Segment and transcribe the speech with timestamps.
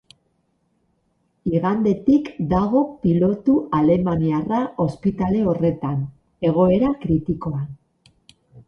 [1.57, 6.05] Igandetik dago pilotu alemaniarra ospitale horretan,
[6.53, 7.75] egoera kritikoan.